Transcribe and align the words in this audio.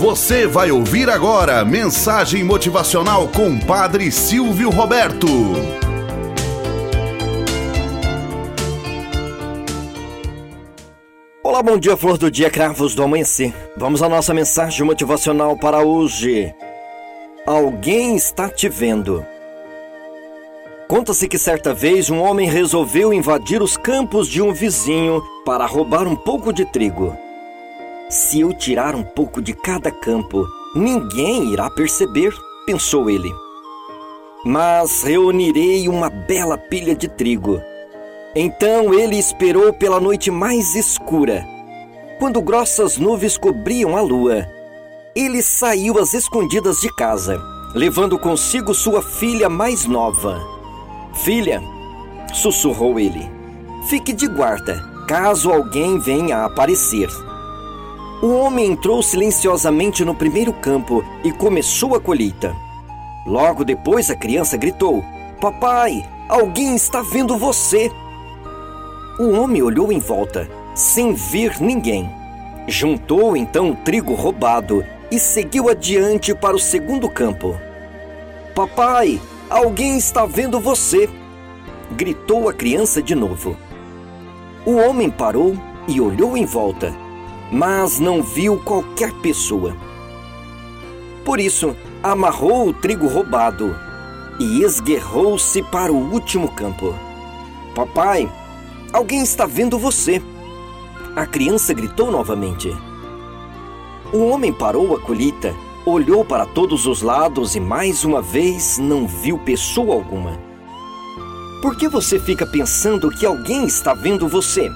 Você 0.00 0.46
vai 0.46 0.70
ouvir 0.70 1.10
agora 1.10 1.62
mensagem 1.62 2.42
motivacional 2.42 3.28
com 3.28 3.60
Padre 3.60 4.10
Silvio 4.10 4.70
Roberto. 4.70 5.26
Olá, 11.44 11.62
bom 11.62 11.76
dia, 11.76 11.98
flor 11.98 12.16
do 12.16 12.30
dia, 12.30 12.48
cravos 12.48 12.94
do 12.94 13.02
amanhecer. 13.02 13.52
Vamos 13.76 14.02
à 14.02 14.08
nossa 14.08 14.32
mensagem 14.32 14.86
motivacional 14.86 15.54
para 15.58 15.82
hoje. 15.82 16.50
Alguém 17.46 18.16
está 18.16 18.48
te 18.48 18.70
vendo. 18.70 19.22
Conta-se 20.88 21.28
que 21.28 21.36
certa 21.36 21.74
vez 21.74 22.08
um 22.08 22.22
homem 22.22 22.48
resolveu 22.48 23.12
invadir 23.12 23.60
os 23.60 23.76
campos 23.76 24.28
de 24.28 24.40
um 24.40 24.50
vizinho 24.50 25.22
para 25.44 25.66
roubar 25.66 26.08
um 26.08 26.16
pouco 26.16 26.54
de 26.54 26.64
trigo. 26.64 27.14
Se 28.10 28.40
eu 28.40 28.52
tirar 28.52 28.96
um 28.96 29.04
pouco 29.04 29.40
de 29.40 29.54
cada 29.54 29.88
campo, 29.88 30.44
ninguém 30.74 31.52
irá 31.52 31.70
perceber, 31.70 32.34
pensou 32.66 33.08
ele. 33.08 33.32
Mas 34.44 35.04
reunirei 35.04 35.88
uma 35.88 36.10
bela 36.10 36.58
pilha 36.58 36.94
de 36.94 37.08
trigo. 37.08 37.60
Então 38.34 38.92
ele 38.92 39.16
esperou 39.16 39.72
pela 39.72 40.00
noite 40.00 40.28
mais 40.28 40.74
escura. 40.74 41.46
Quando 42.18 42.42
grossas 42.42 42.98
nuvens 42.98 43.38
cobriam 43.38 43.96
a 43.96 44.00
lua, 44.00 44.44
ele 45.14 45.40
saiu 45.40 45.96
às 45.96 46.12
escondidas 46.12 46.78
de 46.78 46.92
casa, 46.96 47.40
levando 47.76 48.18
consigo 48.18 48.74
sua 48.74 49.00
filha 49.00 49.48
mais 49.48 49.86
nova. 49.86 50.40
Filha, 51.14 51.62
sussurrou 52.34 52.98
ele, 52.98 53.30
fique 53.88 54.12
de 54.12 54.26
guarda 54.26 54.90
caso 55.10 55.50
alguém 55.50 55.98
venha 55.98 56.36
a 56.38 56.44
aparecer. 56.44 57.08
O 58.22 58.34
homem 58.34 58.72
entrou 58.72 59.02
silenciosamente 59.02 60.04
no 60.04 60.14
primeiro 60.14 60.52
campo 60.52 61.02
e 61.24 61.32
começou 61.32 61.94
a 61.94 62.00
colheita. 62.00 62.54
Logo 63.26 63.64
depois, 63.64 64.10
a 64.10 64.16
criança 64.16 64.58
gritou: 64.58 65.02
Papai, 65.40 66.06
alguém 66.28 66.76
está 66.76 67.00
vendo 67.00 67.38
você! 67.38 67.90
O 69.18 69.30
homem 69.30 69.62
olhou 69.62 69.90
em 69.90 69.98
volta, 69.98 70.46
sem 70.74 71.14
ver 71.14 71.62
ninguém. 71.62 72.10
Juntou 72.68 73.34
então 73.34 73.70
o 73.70 73.76
trigo 73.76 74.12
roubado 74.12 74.84
e 75.10 75.18
seguiu 75.18 75.70
adiante 75.70 76.34
para 76.34 76.54
o 76.54 76.60
segundo 76.60 77.08
campo. 77.08 77.56
Papai, 78.54 79.18
alguém 79.48 79.96
está 79.96 80.26
vendo 80.26 80.60
você! 80.60 81.08
gritou 81.92 82.50
a 82.50 82.52
criança 82.52 83.00
de 83.02 83.14
novo. 83.14 83.56
O 84.66 84.72
homem 84.72 85.08
parou 85.08 85.56
e 85.88 86.02
olhou 86.02 86.36
em 86.36 86.44
volta 86.44 86.94
mas 87.50 87.98
não 87.98 88.22
viu 88.22 88.58
qualquer 88.58 89.12
pessoa. 89.14 89.76
Por 91.24 91.40
isso, 91.40 91.76
amarrou 92.02 92.68
o 92.68 92.72
trigo 92.72 93.06
roubado 93.06 93.76
e 94.38 94.62
esguerrou-se 94.62 95.62
para 95.64 95.92
o 95.92 96.12
último 96.12 96.48
campo. 96.48 96.94
Papai, 97.74 98.30
alguém 98.92 99.22
está 99.22 99.46
vendo 99.46 99.78
você. 99.78 100.22
A 101.14 101.26
criança 101.26 101.74
gritou 101.74 102.10
novamente. 102.10 102.74
O 104.12 104.28
homem 104.28 104.52
parou 104.52 104.96
a 104.96 105.00
colheita, 105.00 105.54
olhou 105.84 106.24
para 106.24 106.46
todos 106.46 106.86
os 106.86 107.02
lados 107.02 107.54
e 107.54 107.60
mais 107.60 108.04
uma 108.04 108.22
vez 108.22 108.78
não 108.78 109.06
viu 109.06 109.38
pessoa 109.38 109.94
alguma. 109.94 110.38
Por 111.60 111.76
que 111.76 111.88
você 111.88 112.18
fica 112.18 112.46
pensando 112.46 113.10
que 113.10 113.26
alguém 113.26 113.66
está 113.66 113.92
vendo 113.92 114.26
você? 114.26 114.70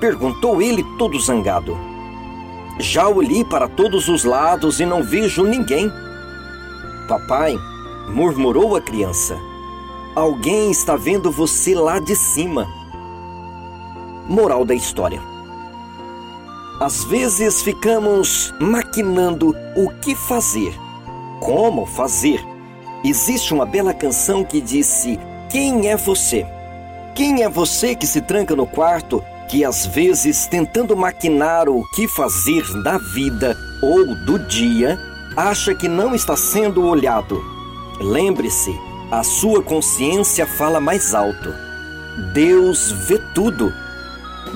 Perguntou 0.00 0.62
ele 0.62 0.84
todo 0.96 1.18
zangado. 1.18 1.76
Já 2.78 3.08
olhei 3.08 3.44
para 3.44 3.68
todos 3.68 4.08
os 4.08 4.24
lados 4.24 4.78
e 4.78 4.86
não 4.86 5.02
vejo 5.02 5.42
ninguém. 5.42 5.90
Papai, 7.08 7.56
murmurou 8.08 8.76
a 8.76 8.80
criança, 8.80 9.36
alguém 10.14 10.70
está 10.70 10.94
vendo 10.94 11.30
você 11.32 11.74
lá 11.74 11.98
de 11.98 12.14
cima. 12.14 12.68
Moral 14.28 14.64
da 14.64 14.74
história. 14.74 15.20
Às 16.80 17.02
vezes 17.02 17.60
ficamos 17.60 18.54
maquinando 18.60 19.56
o 19.74 19.90
que 20.00 20.14
fazer, 20.14 20.72
como 21.40 21.84
fazer. 21.84 22.40
Existe 23.02 23.52
uma 23.52 23.66
bela 23.66 23.92
canção 23.92 24.44
que 24.44 24.60
disse: 24.60 25.18
Quem 25.50 25.88
é 25.88 25.96
você? 25.96 26.46
Quem 27.16 27.42
é 27.42 27.48
você 27.48 27.96
que 27.96 28.06
se 28.06 28.20
tranca 28.20 28.54
no 28.54 28.66
quarto 28.66 29.24
que 29.48 29.64
às 29.64 29.86
vezes, 29.86 30.46
tentando 30.46 30.96
maquinar 30.96 31.68
o 31.68 31.82
que 31.94 32.06
fazer 32.06 32.62
da 32.82 32.98
vida 32.98 33.56
ou 33.82 34.14
do 34.14 34.38
dia, 34.38 34.98
acha 35.36 35.74
que 35.74 35.88
não 35.88 36.14
está 36.14 36.36
sendo 36.36 36.84
olhado. 36.84 37.42
Lembre-se, 38.00 38.78
a 39.10 39.22
sua 39.22 39.62
consciência 39.62 40.46
fala 40.46 40.80
mais 40.80 41.14
alto. 41.14 41.52
Deus 42.34 42.92
vê 43.08 43.18
tudo. 43.34 43.72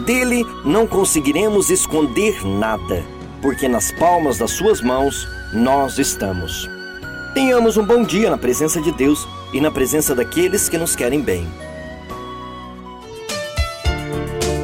Dele 0.04 0.44
não 0.64 0.86
conseguiremos 0.86 1.70
esconder 1.70 2.44
nada, 2.44 3.04
porque 3.40 3.68
nas 3.68 3.92
palmas 3.92 4.38
das 4.38 4.50
suas 4.50 4.80
mãos 4.80 5.26
nós 5.52 5.98
estamos. 5.98 6.68
Tenhamos 7.34 7.76
um 7.76 7.84
bom 7.84 8.02
dia 8.02 8.30
na 8.30 8.36
presença 8.36 8.80
de 8.80 8.92
Deus 8.92 9.26
e 9.52 9.60
na 9.60 9.70
presença 9.70 10.14
daqueles 10.14 10.68
que 10.68 10.76
nos 10.76 10.94
querem 10.94 11.20
bem. 11.20 11.46